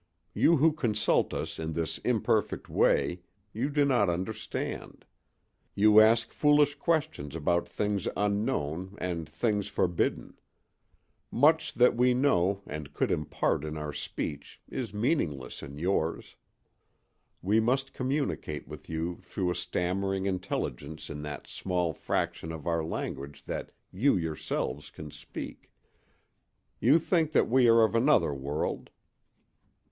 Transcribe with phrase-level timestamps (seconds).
[0.33, 5.05] You who consult us in this imperfect way—you do not understand.
[5.75, 10.39] You ask foolish questions about things unknown and things forbidden.
[11.29, 16.35] Much that we know and could impart in our speech is meaningless in yours.
[17.43, 22.83] We must communicate with you through a stammering intelligence in that small fraction of our
[22.83, 25.69] language that you yourselves can speak.
[26.79, 28.89] You think that we are of another world.